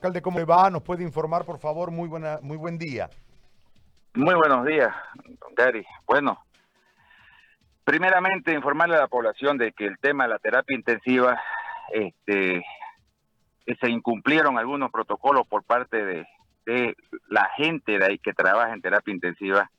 [0.00, 0.70] Alcalde, ¿cómo va?
[0.70, 1.90] ¿Nos puede informar, por favor?
[1.90, 3.10] Muy, buena, muy buen día.
[4.14, 4.88] Muy buenos días,
[5.26, 5.84] don Gary.
[6.06, 6.42] Bueno,
[7.84, 11.38] primeramente informarle a la población de que el tema de la terapia intensiva,
[11.92, 12.64] este,
[13.78, 16.26] se incumplieron algunos protocolos por parte de,
[16.64, 16.96] de
[17.28, 19.70] la gente de ahí que trabaja en terapia intensiva.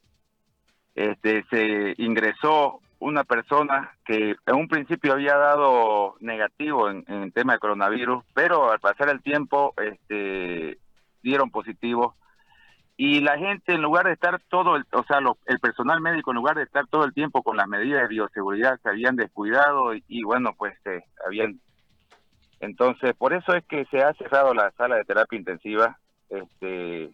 [0.94, 7.54] Este, se ingresó una persona que en un principio había dado negativo en, el tema
[7.54, 10.78] de coronavirus, pero al pasar el tiempo este,
[11.24, 12.16] dieron positivo.
[12.98, 15.18] Y la gente, en lugar de estar todo, el, o sea,
[15.48, 18.80] el personal médico, en lugar de estar todo el tiempo con las medidas de bioseguridad,
[18.84, 21.60] se habían descuidado y, bueno, pues eh, habían.
[22.60, 25.98] Entonces, por eso es que se ha cerrado la sala de terapia intensiva.
[26.30, 27.10] Este,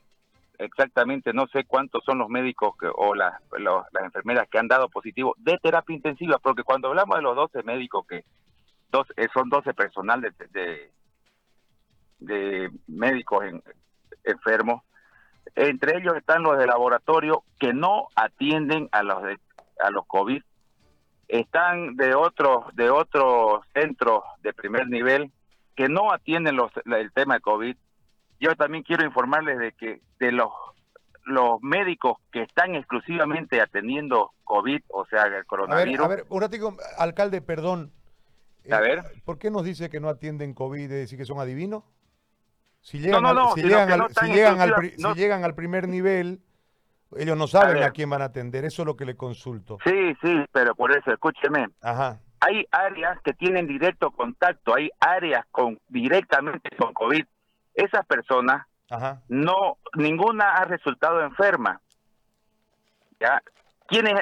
[0.58, 3.34] exactamente no sé cuántos son los médicos que, o las,
[4.04, 8.06] enfermeras que han dado positivo de terapia intensiva, porque cuando hablamos de los 12 médicos
[8.08, 8.24] que
[8.92, 10.92] dos, eh, son 12 personal de,
[12.20, 13.46] de, médicos
[14.24, 14.84] enfermos,
[15.56, 19.38] entre ellos están los de laboratorio que no atienden a los de,
[19.80, 20.42] a los COVID,
[21.28, 25.32] están de otros de otros centros de primer nivel
[25.76, 27.78] que no atienden los, el tema de COVID
[28.40, 30.52] yo también quiero informarles de que de los
[31.28, 36.06] los médicos que están exclusivamente atendiendo COVID, o sea, el coronavirus.
[36.06, 37.92] A ver, a ver un alcalde, perdón.
[38.72, 39.00] A ver.
[39.00, 41.84] Eh, ¿Por qué nos dice que no atienden COVID, es decir, que son adivinos?
[42.82, 45.90] Si llegan, no, no, no, si llegan, al, si llegan, al, si llegan al primer
[45.90, 46.40] nivel,
[47.18, 49.78] ellos no saben a, quién van a atender, eso es lo que le consulto.
[49.84, 51.68] Sí, sí, pero por eso, escúcheme.
[51.82, 52.22] Ajá.
[52.40, 57.26] Hay áreas que tienen directo contacto, hay áreas con directamente con COVID
[57.78, 58.66] esas personas
[59.28, 61.82] no ninguna ha resultado enferma.
[63.20, 63.42] Ya
[63.88, 64.16] quienes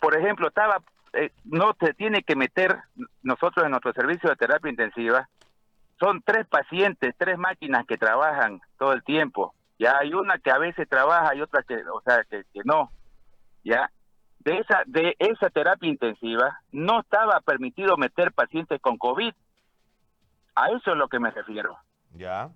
[0.00, 2.78] por ejemplo estaba eh, no se tiene que meter
[3.22, 5.28] nosotros en nuestro servicio de terapia intensiva
[6.00, 9.54] son tres pacientes tres máquinas que trabajan todo el tiempo.
[9.78, 12.90] Ya hay una que a veces trabaja y otra que o sea que, que no.
[13.64, 13.90] Ya
[14.38, 19.34] de esa de esa terapia intensiva no estaba permitido meter pacientes con covid.
[20.54, 21.76] A eso es lo que me refiero.
[22.12, 22.50] Ya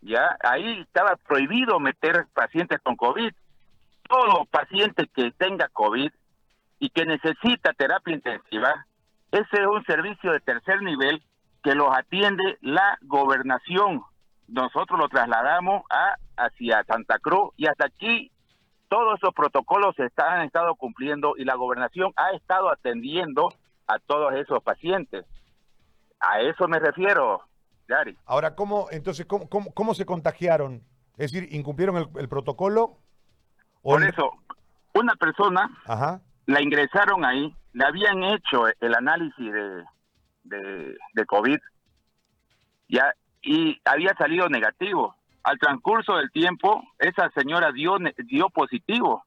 [0.00, 3.32] ya ahí estaba prohibido meter pacientes con COVID.
[4.08, 6.10] Todo paciente que tenga COVID
[6.78, 8.86] y que necesita terapia intensiva,
[9.30, 11.22] ese es un servicio de tercer nivel
[11.62, 14.02] que los atiende la gobernación.
[14.46, 18.30] Nosotros lo trasladamos a hacia Santa Cruz y hasta aquí
[18.88, 23.52] todos esos protocolos se han estado cumpliendo y la gobernación ha estado atendiendo
[23.86, 25.26] a todos esos pacientes.
[26.20, 27.42] A eso me refiero,
[28.26, 30.82] Ahora, ¿cómo, entonces, cómo, cómo, se contagiaron?
[31.16, 32.98] Es decir, ¿incumplieron el, protocolo?
[33.82, 34.30] Por eso,
[34.94, 35.70] una persona
[36.46, 41.58] la ingresaron ahí, le habían hecho el análisis de, de, COVID
[42.88, 43.12] ya,
[43.42, 45.14] y había salido negativo.
[45.42, 47.96] Al transcurso del tiempo, esa señora dio,
[48.26, 49.24] dio positivo.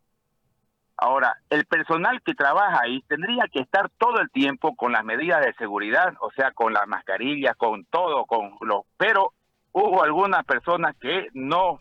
[1.03, 5.43] Ahora, el personal que trabaja ahí tendría que estar todo el tiempo con las medidas
[5.43, 9.33] de seguridad, o sea, con las mascarillas, con todo, con los, pero
[9.71, 11.79] hubo algunas personas que no,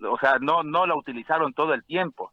[0.00, 2.32] o sea, no no la utilizaron todo el tiempo.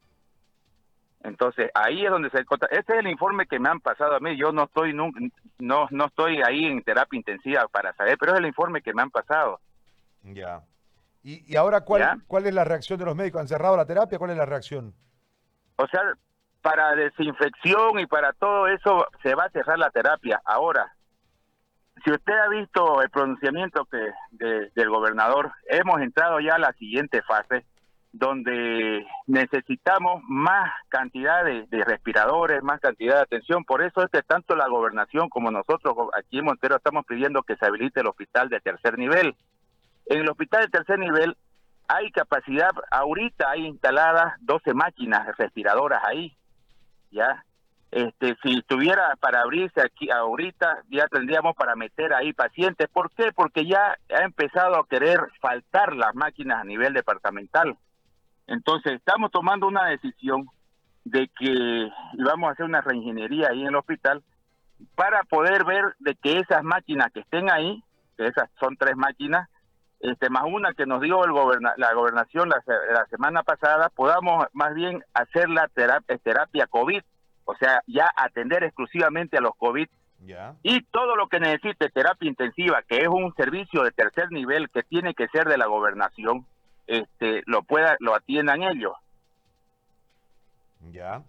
[1.23, 2.39] Entonces, ahí es donde se
[2.71, 5.11] este es el informe que me han pasado a mí, yo no estoy no
[5.59, 9.11] no estoy ahí en terapia intensiva para saber, pero es el informe que me han
[9.11, 9.59] pasado.
[10.23, 10.61] Ya.
[11.21, 13.41] Y, y ahora cuál cuál es la reacción de los médicos?
[13.41, 14.17] ¿Han cerrado la terapia?
[14.17, 14.95] ¿Cuál es la reacción?
[15.75, 16.01] O sea,
[16.61, 20.41] para desinfección y para todo eso se va a cerrar la terapia.
[20.45, 20.93] Ahora,
[22.03, 24.11] si usted ha visto el pronunciamiento que
[24.75, 27.65] del gobernador, hemos entrado ya a la siguiente fase
[28.13, 33.63] donde necesitamos más cantidad de, respiradores, más cantidad de atención.
[33.65, 37.55] Por eso es que tanto la gobernación como nosotros aquí en Montero estamos pidiendo que
[37.55, 39.35] se habilite el hospital de tercer nivel.
[40.05, 41.35] En el hospital de tercer nivel
[41.87, 46.35] hay capacidad, ahorita hay instaladas 12 máquinas respiradoras ahí,
[47.11, 47.43] ya.
[47.91, 52.89] Este, si estuviera para abrirse aquí ahorita, ya tendríamos para meter ahí pacientes.
[52.89, 53.31] ¿Por qué?
[53.31, 57.77] Porque ya ha empezado a querer faltar las máquinas a nivel departamental.
[58.47, 60.49] Entonces, estamos tomando una decisión
[61.05, 64.23] de que vamos a hacer una reingeniería ahí en el hospital
[64.95, 67.83] para poder ver de que esas máquinas que estén ahí,
[68.17, 69.47] que esas son tres máquinas,
[70.03, 71.31] este, más una que nos dio el
[71.77, 77.01] la gobernación la, semana pasada, podamos más bien hacer la terapia, terapia COVID,
[77.45, 79.87] o sea, ya atender exclusivamente a los COVID
[80.61, 84.83] y todo lo que necesite terapia intensiva, que es un servicio de tercer nivel que
[84.83, 86.45] tiene que ser de la gobernación,
[86.85, 88.93] este, lo pueda, lo atiendan ellos.
[90.91, 91.23] Ya.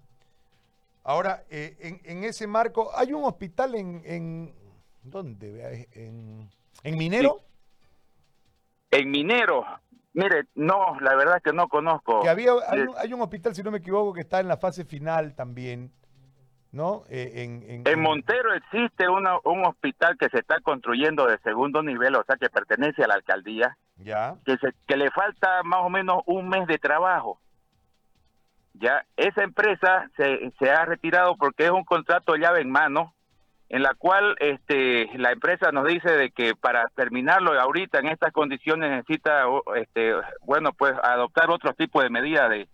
[1.05, 4.55] Ahora, eh, en, en, ese marco, hay un hospital en, en
[5.05, 5.87] ¿dónde?
[5.93, 6.51] En,
[6.83, 7.41] en Minero.
[8.95, 9.67] En Minero,
[10.13, 12.23] mire, no, la verdad es que no conozco.
[12.23, 12.53] Que había,
[12.97, 15.93] hay, un, hospital, si no me equivoco, que está en la fase final también.
[16.71, 17.05] ¿No?
[17.09, 22.25] Eh, en, en, Montero existe un hospital que se está construyendo de segundo nivel, o
[22.25, 24.35] sea, que pertenece a la alcaldía, ya.
[24.45, 27.39] que, se, que le falta más o menos un mes de trabajo.
[28.73, 33.15] Ya, esa empresa se, se ha retirado porque es un contrato llave en mano
[33.75, 38.33] en la cual este, la empresa nos dice de que para terminarlo ahorita en estas
[38.33, 42.69] condiciones necesita, este, bueno, pues adoptar otro tipo de medida de,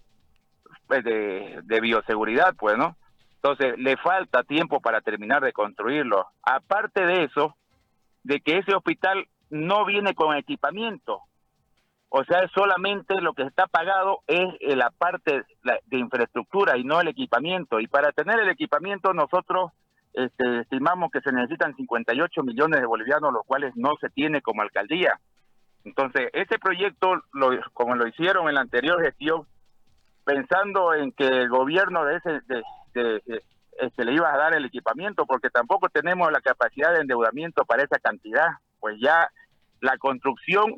[0.86, 2.98] pues, de, de bioseguridad, pues, ¿no?
[3.36, 6.26] Entonces, le falta tiempo para terminar de construirlo.
[6.42, 7.56] Aparte de eso,
[8.22, 11.22] de que ese hospital no viene con equipamiento.
[12.10, 17.00] O sea, solamente lo que está pagado es eh, la parte de infraestructura y no
[17.00, 17.80] el equipamiento.
[17.80, 19.70] Y para tener el equipamiento nosotros
[20.12, 24.62] este, estimamos que se necesitan 58 millones de bolivianos, los cuales no se tiene como
[24.62, 25.20] alcaldía.
[25.84, 29.46] Entonces, ese proyecto, lo, como lo hicieron en la anterior gestión,
[30.24, 32.40] pensando en que el gobierno de ese
[32.94, 33.42] de,
[33.80, 37.82] este, le iba a dar el equipamiento, porque tampoco tenemos la capacidad de endeudamiento para
[37.82, 38.48] esa cantidad,
[38.78, 39.30] pues ya
[39.80, 40.76] la construcción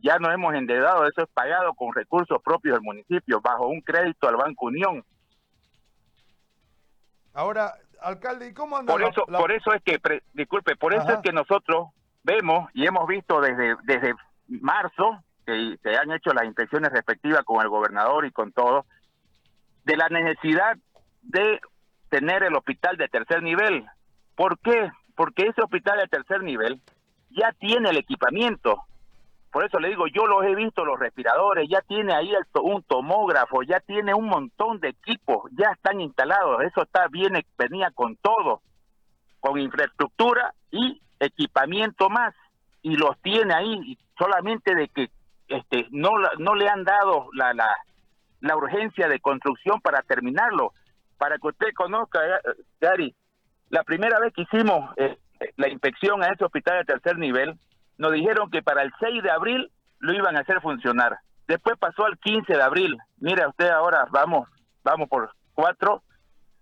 [0.00, 4.26] ya no hemos endeudado, eso es pagado con recursos propios del municipio, bajo un crédito
[4.26, 5.04] al Banco Unión.
[7.34, 8.92] Ahora, alcalde, ¿y cómo anda?
[8.92, 10.00] Por eso, por eso es que,
[10.34, 11.88] disculpe, por eso es que nosotros
[12.22, 14.14] vemos y hemos visto desde, desde
[14.46, 18.86] marzo que se han hecho las inspecciones respectivas con el gobernador y con todo,
[19.84, 20.76] de la necesidad
[21.22, 21.60] de
[22.08, 23.86] tener el hospital de tercer nivel.
[24.36, 24.90] ¿Por qué?
[25.16, 26.80] Porque ese hospital de tercer nivel
[27.30, 28.82] ya tiene el equipamiento,
[29.52, 32.32] por eso le digo, yo los he visto, los respiradores, ya tiene ahí
[32.62, 37.90] un tomógrafo, ya tiene un montón de equipos, ya están instalados, eso está viene, venía
[37.94, 38.62] con todo,
[39.40, 42.34] con infraestructura y equipamiento más,
[42.80, 45.10] y los tiene ahí, solamente de que
[45.48, 47.68] este no, no le han dado la, la,
[48.40, 50.72] la urgencia de construcción para terminarlo.
[51.18, 52.40] Para que usted conozca, eh,
[52.80, 53.14] Gary,
[53.68, 55.18] la primera vez que hicimos eh,
[55.56, 57.54] la inspección a ese hospital de tercer nivel,
[57.98, 61.18] nos dijeron que para el 6 de abril lo iban a hacer funcionar.
[61.46, 62.96] Después pasó al 15 de abril.
[63.18, 64.48] Mira usted ahora, vamos,
[64.82, 66.02] vamos por cuatro,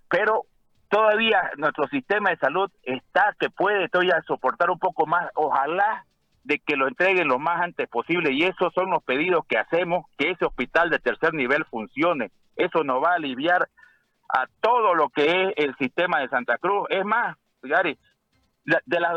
[0.08, 0.46] pero
[0.88, 5.30] todavía nuestro sistema de salud está que puede todavía soportar un poco más.
[5.34, 6.04] Ojalá
[6.44, 10.06] de que lo entreguen lo más antes posible y esos son los pedidos que hacemos,
[10.18, 12.30] que ese hospital de tercer nivel funcione.
[12.56, 13.68] Eso nos va a aliviar
[14.28, 16.86] a todo lo que es el sistema de Santa Cruz.
[16.90, 17.98] Es más, Gary,
[18.64, 19.14] de las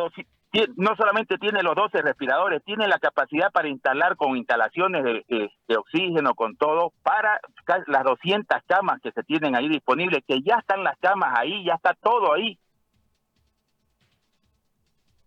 [0.78, 6.36] no solamente tiene los 12 respiradores, tiene la capacidad para instalar con instalaciones de, oxígeno,
[6.36, 7.40] con todo, para
[7.88, 11.74] las 200 camas que se tienen ahí disponibles, que ya están las camas ahí, ya
[11.74, 12.60] está todo ahí.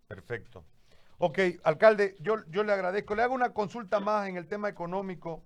[0.07, 0.65] Perfecto.
[1.19, 3.17] Ok, alcalde, yo, yo le agradezco.
[3.17, 5.43] Le hago una consulta más en el tema económico.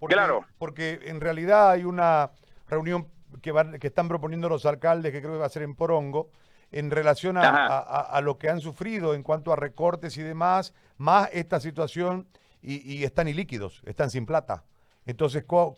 [0.00, 0.44] Porque, claro.
[0.58, 2.32] Porque en realidad hay una
[2.66, 3.08] reunión
[3.42, 6.30] que, van, que están proponiendo los alcaldes, que creo que va a ser en Porongo,
[6.72, 11.60] en relación a, lo que han sufrido en cuanto a recortes y demás, más esta
[11.60, 12.26] situación
[12.62, 14.64] y, están ilíquidos, están sin plata.
[15.06, 15.76] Entonces, ¿cómo,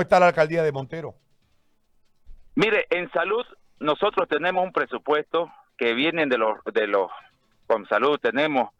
[0.00, 1.14] está la alcaldía de Montero?
[2.54, 3.44] Mire, en salud
[3.80, 7.10] nosotros tenemos un presupuesto que viene de los, de los,
[7.66, 8.70] con salud tenemos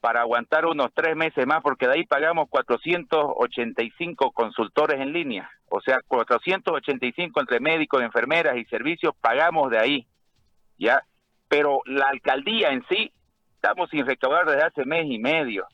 [0.00, 5.80] para aguantar unos tres meses más, porque de ahí pagamos 485 consultores en línea, o
[5.80, 10.06] sea, 485 entre médicos, enfermeras y servicios, pagamos de ahí,
[10.80, 11.04] ¿ya?
[11.50, 13.12] pero la alcaldía en sí
[13.56, 15.66] estamos sin recaudar desde hace mes y medio.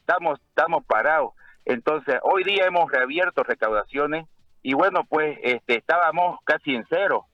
[0.00, 1.32] Estamos, estamos parados.
[1.64, 4.26] Entonces, hoy día hemos reabierto recaudaciones
[4.62, 7.24] y bueno, pues este, estábamos casi en cero.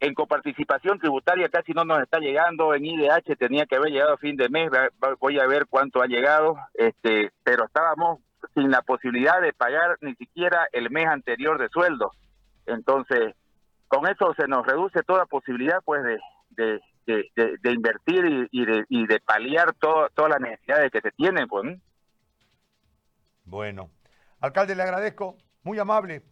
[0.00, 4.18] En coparticipación tributaria casi no nos está llegando, en IDH tenía que haber llegado a
[4.18, 4.68] fin de mes,
[5.20, 8.18] voy a ver cuánto ha llegado, este, pero estábamos
[8.54, 12.10] sin la posibilidad de pagar ni siquiera el mes anterior de sueldo.
[12.66, 13.34] Entonces,
[13.90, 17.30] con eso se nos reduce toda posibilidad pues de, de,
[17.60, 21.48] de, invertir y, de, y de paliar todas las necesidades que se tienen.
[21.48, 21.76] Pues.
[23.44, 23.90] Bueno,
[24.40, 26.22] alcalde, le agradezco, muy amable.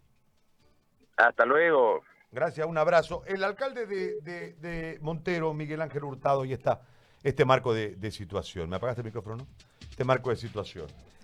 [1.16, 2.04] Hasta luego.
[2.30, 3.24] Gracias, un abrazo.
[3.26, 6.82] El alcalde de, de, Montero, Miguel Ángel Hurtado, y está
[7.24, 8.70] este marco de, situación.
[8.70, 9.48] ¿Me apagaste el micrófono?
[9.90, 10.86] Este marco de situación.